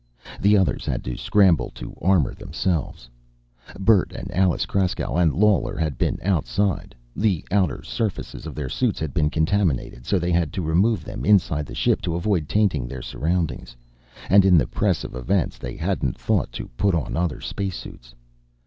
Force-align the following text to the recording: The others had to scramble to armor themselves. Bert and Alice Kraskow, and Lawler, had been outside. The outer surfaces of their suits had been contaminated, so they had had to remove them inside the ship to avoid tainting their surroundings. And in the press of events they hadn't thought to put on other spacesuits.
The 0.41 0.57
others 0.57 0.87
had 0.87 1.03
to 1.03 1.15
scramble 1.15 1.69
to 1.75 1.95
armor 2.01 2.33
themselves. 2.33 3.07
Bert 3.79 4.11
and 4.13 4.33
Alice 4.33 4.65
Kraskow, 4.65 5.15
and 5.15 5.31
Lawler, 5.35 5.77
had 5.77 5.99
been 5.99 6.17
outside. 6.23 6.95
The 7.15 7.45
outer 7.51 7.83
surfaces 7.83 8.47
of 8.47 8.55
their 8.55 8.67
suits 8.67 8.99
had 8.99 9.13
been 9.13 9.29
contaminated, 9.29 10.07
so 10.07 10.17
they 10.17 10.31
had 10.31 10.39
had 10.39 10.53
to 10.53 10.63
remove 10.63 11.05
them 11.05 11.23
inside 11.23 11.67
the 11.67 11.75
ship 11.75 12.01
to 12.01 12.15
avoid 12.15 12.49
tainting 12.49 12.87
their 12.87 13.03
surroundings. 13.03 13.75
And 14.27 14.43
in 14.43 14.57
the 14.57 14.65
press 14.65 15.03
of 15.03 15.13
events 15.13 15.59
they 15.59 15.77
hadn't 15.77 16.17
thought 16.17 16.51
to 16.53 16.67
put 16.69 16.95
on 16.95 17.15
other 17.15 17.39
spacesuits. 17.39 18.15